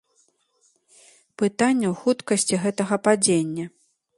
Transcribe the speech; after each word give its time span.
Пытанне 1.41 1.87
ў 1.91 1.93
хуткасці 2.01 2.61
гэтага 2.65 2.95
падзення. 3.11 3.65